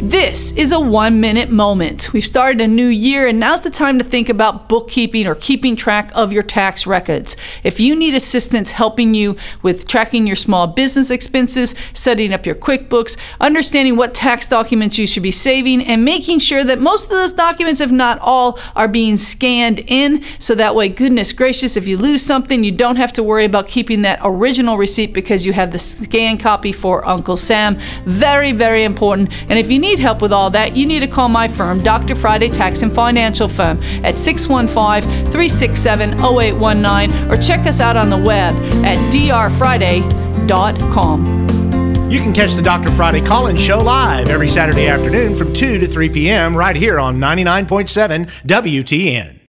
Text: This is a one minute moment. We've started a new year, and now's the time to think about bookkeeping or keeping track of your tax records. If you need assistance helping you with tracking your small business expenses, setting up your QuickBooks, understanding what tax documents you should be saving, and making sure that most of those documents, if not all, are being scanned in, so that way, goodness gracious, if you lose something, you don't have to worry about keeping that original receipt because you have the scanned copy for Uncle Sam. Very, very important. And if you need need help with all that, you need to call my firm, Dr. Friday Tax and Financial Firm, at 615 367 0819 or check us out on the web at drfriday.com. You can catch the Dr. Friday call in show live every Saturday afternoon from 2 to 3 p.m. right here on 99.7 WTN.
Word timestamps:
This 0.00 0.52
is 0.52 0.70
a 0.70 0.78
one 0.78 1.20
minute 1.20 1.50
moment. 1.50 2.12
We've 2.12 2.24
started 2.24 2.60
a 2.60 2.68
new 2.68 2.86
year, 2.86 3.26
and 3.26 3.40
now's 3.40 3.62
the 3.62 3.68
time 3.68 3.98
to 3.98 4.04
think 4.04 4.28
about 4.28 4.68
bookkeeping 4.68 5.26
or 5.26 5.34
keeping 5.34 5.74
track 5.74 6.12
of 6.14 6.32
your 6.32 6.44
tax 6.44 6.86
records. 6.86 7.36
If 7.64 7.80
you 7.80 7.96
need 7.96 8.14
assistance 8.14 8.70
helping 8.70 9.12
you 9.12 9.36
with 9.60 9.88
tracking 9.88 10.24
your 10.24 10.36
small 10.36 10.68
business 10.68 11.10
expenses, 11.10 11.74
setting 11.94 12.32
up 12.32 12.46
your 12.46 12.54
QuickBooks, 12.54 13.16
understanding 13.40 13.96
what 13.96 14.14
tax 14.14 14.46
documents 14.46 14.98
you 14.98 15.06
should 15.06 15.24
be 15.24 15.32
saving, 15.32 15.82
and 15.82 16.04
making 16.04 16.38
sure 16.38 16.62
that 16.62 16.80
most 16.80 17.06
of 17.06 17.10
those 17.10 17.32
documents, 17.32 17.80
if 17.80 17.90
not 17.90 18.20
all, 18.20 18.56
are 18.76 18.88
being 18.88 19.16
scanned 19.16 19.80
in, 19.80 20.22
so 20.38 20.54
that 20.54 20.76
way, 20.76 20.88
goodness 20.88 21.32
gracious, 21.32 21.76
if 21.76 21.88
you 21.88 21.96
lose 21.96 22.22
something, 22.22 22.62
you 22.62 22.70
don't 22.70 22.96
have 22.96 23.12
to 23.14 23.22
worry 23.24 23.44
about 23.44 23.66
keeping 23.66 24.02
that 24.02 24.20
original 24.22 24.78
receipt 24.78 25.12
because 25.12 25.44
you 25.44 25.52
have 25.52 25.72
the 25.72 25.78
scanned 25.78 26.38
copy 26.38 26.70
for 26.70 27.06
Uncle 27.06 27.36
Sam. 27.36 27.76
Very, 28.04 28.52
very 28.52 28.84
important. 28.84 29.32
And 29.48 29.58
if 29.58 29.72
you 29.72 29.80
need 29.80 29.87
need 29.88 29.98
help 29.98 30.20
with 30.20 30.32
all 30.32 30.50
that, 30.50 30.76
you 30.76 30.84
need 30.86 31.00
to 31.00 31.06
call 31.06 31.30
my 31.30 31.48
firm, 31.48 31.82
Dr. 31.82 32.14
Friday 32.14 32.50
Tax 32.50 32.82
and 32.82 32.92
Financial 32.92 33.48
Firm, 33.48 33.82
at 34.04 34.18
615 34.18 35.32
367 35.32 36.20
0819 36.20 37.30
or 37.30 37.38
check 37.40 37.64
us 37.66 37.80
out 37.80 37.96
on 37.96 38.10
the 38.10 38.18
web 38.18 38.54
at 38.84 38.98
drfriday.com. 39.12 41.38
You 42.10 42.20
can 42.20 42.32
catch 42.32 42.54
the 42.54 42.62
Dr. 42.62 42.90
Friday 42.92 43.20
call 43.20 43.48
in 43.48 43.56
show 43.56 43.78
live 43.78 44.28
every 44.28 44.48
Saturday 44.48 44.88
afternoon 44.88 45.36
from 45.36 45.52
2 45.52 45.78
to 45.78 45.86
3 45.86 46.08
p.m. 46.10 46.56
right 46.56 46.76
here 46.76 46.98
on 46.98 47.16
99.7 47.16 48.26
WTN. 48.46 49.38